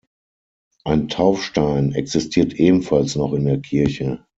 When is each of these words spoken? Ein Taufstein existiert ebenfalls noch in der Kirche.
Ein 0.83 1.09
Taufstein 1.09 1.91
existiert 1.91 2.53
ebenfalls 2.53 3.15
noch 3.15 3.33
in 3.33 3.45
der 3.45 3.59
Kirche. 3.59 4.25